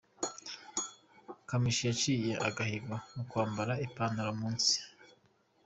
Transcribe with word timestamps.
Kamichi 1.49 1.83
yaciye 1.89 2.33
agahigo 2.47 2.95
mukwambarira 3.13 3.81
ipantaro 3.85 4.31
munsi. 4.39 4.75